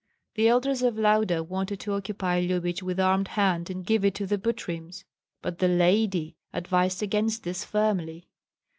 The 0.33 0.47
elders 0.47 0.81
of 0.81 0.97
Lauda 0.97 1.43
wanted 1.43 1.79
to 1.81 1.93
occupy 1.93 2.39
Lyubich 2.39 2.81
with 2.81 2.99
armed 2.99 3.27
hand 3.27 3.69
and 3.69 3.85
give 3.85 4.03
it 4.03 4.15
to 4.15 4.25
the 4.25 4.39
Butryms, 4.39 5.03
but 5.43 5.59
"the 5.59 5.67
lady" 5.67 6.37
advised 6.51 7.03
against 7.03 7.43
this 7.43 7.63
firmly. 7.63 8.27